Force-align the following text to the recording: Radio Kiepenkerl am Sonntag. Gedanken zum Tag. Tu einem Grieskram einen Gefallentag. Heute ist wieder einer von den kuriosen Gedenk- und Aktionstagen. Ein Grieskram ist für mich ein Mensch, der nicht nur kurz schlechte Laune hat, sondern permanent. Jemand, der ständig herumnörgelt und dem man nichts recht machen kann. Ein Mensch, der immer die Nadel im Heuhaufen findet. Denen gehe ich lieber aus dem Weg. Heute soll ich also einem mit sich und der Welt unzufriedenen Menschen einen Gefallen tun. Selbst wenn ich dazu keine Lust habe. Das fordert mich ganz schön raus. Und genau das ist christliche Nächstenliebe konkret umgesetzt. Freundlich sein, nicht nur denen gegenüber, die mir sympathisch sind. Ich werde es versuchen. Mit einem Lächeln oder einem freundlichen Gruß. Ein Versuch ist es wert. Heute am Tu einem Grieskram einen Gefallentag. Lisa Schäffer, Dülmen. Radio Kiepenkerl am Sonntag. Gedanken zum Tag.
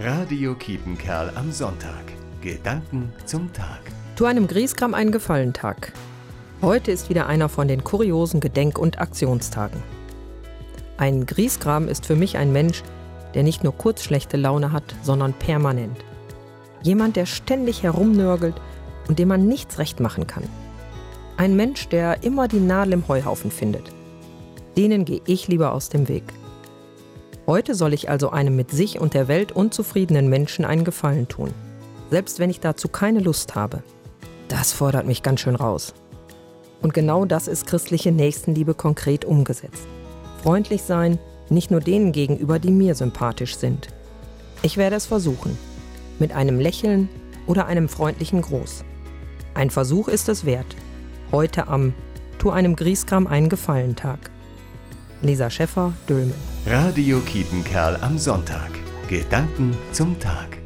Radio 0.00 0.54
Kiepenkerl 0.54 1.32
am 1.34 1.50
Sonntag. 1.50 2.04
Gedanken 2.40 3.12
zum 3.24 3.52
Tag. 3.52 3.80
Tu 4.14 4.26
einem 4.26 4.46
Grieskram 4.46 4.94
einen 4.94 5.10
Gefallentag. 5.10 5.92
Heute 6.62 6.92
ist 6.92 7.10
wieder 7.10 7.26
einer 7.26 7.48
von 7.48 7.66
den 7.66 7.82
kuriosen 7.82 8.38
Gedenk- 8.38 8.78
und 8.78 9.00
Aktionstagen. 9.00 9.82
Ein 10.98 11.26
Grieskram 11.26 11.88
ist 11.88 12.06
für 12.06 12.14
mich 12.14 12.36
ein 12.36 12.52
Mensch, 12.52 12.84
der 13.34 13.42
nicht 13.42 13.64
nur 13.64 13.76
kurz 13.76 14.04
schlechte 14.04 14.36
Laune 14.36 14.70
hat, 14.70 14.84
sondern 15.02 15.32
permanent. 15.32 15.96
Jemand, 16.84 17.16
der 17.16 17.26
ständig 17.26 17.82
herumnörgelt 17.82 18.54
und 19.08 19.18
dem 19.18 19.26
man 19.26 19.48
nichts 19.48 19.80
recht 19.80 19.98
machen 19.98 20.28
kann. 20.28 20.44
Ein 21.38 21.56
Mensch, 21.56 21.88
der 21.88 22.22
immer 22.22 22.46
die 22.46 22.60
Nadel 22.60 22.92
im 22.92 23.08
Heuhaufen 23.08 23.50
findet. 23.50 23.90
Denen 24.76 25.04
gehe 25.04 25.22
ich 25.26 25.48
lieber 25.48 25.72
aus 25.72 25.88
dem 25.88 26.06
Weg. 26.06 26.22
Heute 27.48 27.74
soll 27.74 27.94
ich 27.94 28.10
also 28.10 28.28
einem 28.28 28.56
mit 28.56 28.70
sich 28.72 29.00
und 29.00 29.14
der 29.14 29.26
Welt 29.26 29.52
unzufriedenen 29.52 30.28
Menschen 30.28 30.66
einen 30.66 30.84
Gefallen 30.84 31.28
tun. 31.28 31.54
Selbst 32.10 32.40
wenn 32.40 32.50
ich 32.50 32.60
dazu 32.60 32.88
keine 32.88 33.20
Lust 33.20 33.54
habe. 33.54 33.82
Das 34.48 34.74
fordert 34.74 35.06
mich 35.06 35.22
ganz 35.22 35.40
schön 35.40 35.56
raus. 35.56 35.94
Und 36.82 36.92
genau 36.92 37.24
das 37.24 37.48
ist 37.48 37.66
christliche 37.66 38.12
Nächstenliebe 38.12 38.74
konkret 38.74 39.24
umgesetzt. 39.24 39.86
Freundlich 40.42 40.82
sein, 40.82 41.18
nicht 41.48 41.70
nur 41.70 41.80
denen 41.80 42.12
gegenüber, 42.12 42.58
die 42.58 42.70
mir 42.70 42.94
sympathisch 42.94 43.56
sind. 43.56 43.88
Ich 44.60 44.76
werde 44.76 44.96
es 44.96 45.06
versuchen. 45.06 45.56
Mit 46.18 46.32
einem 46.32 46.60
Lächeln 46.60 47.08
oder 47.46 47.64
einem 47.64 47.88
freundlichen 47.88 48.42
Gruß. 48.42 48.84
Ein 49.54 49.70
Versuch 49.70 50.08
ist 50.08 50.28
es 50.28 50.44
wert. 50.44 50.76
Heute 51.32 51.68
am 51.68 51.94
Tu 52.38 52.50
einem 52.50 52.76
Grieskram 52.76 53.26
einen 53.26 53.48
Gefallentag. 53.48 54.30
Lisa 55.22 55.48
Schäffer, 55.48 55.94
Dülmen. 56.06 56.47
Radio 56.66 57.20
Kiepenkerl 57.20 57.96
am 58.02 58.18
Sonntag. 58.18 58.70
Gedanken 59.08 59.74
zum 59.92 60.18
Tag. 60.18 60.57